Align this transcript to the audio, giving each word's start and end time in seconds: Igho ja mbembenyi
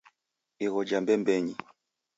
Igho 0.65 0.79
ja 0.89 0.97
mbembenyi 1.03 1.53